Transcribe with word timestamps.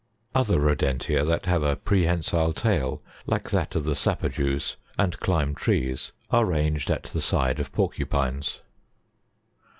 Other 0.33 0.59
Rodentia 0.59 1.23
that 1.25 1.45
have 1.45 1.61
a 1.61 1.75
prehensile 1.75 2.53
tail 2.53 3.03
like 3.27 3.51
that 3.51 3.75
of 3.75 3.83
the 3.83 3.93
Sapajous, 3.93 4.75
and 4.97 5.19
climb 5.19 5.53
trees, 5.53 6.11
are 6.31 6.43
ranged 6.43 6.89
at 6.89 7.03
the 7.03 7.21
side 7.21 7.59
of 7.59 7.71
Porcupines. 7.71 8.61